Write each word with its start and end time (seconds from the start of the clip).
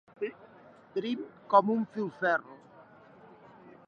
Prim 0.95 1.19
com 1.53 1.69
un 1.73 1.83
filferro. 1.97 2.57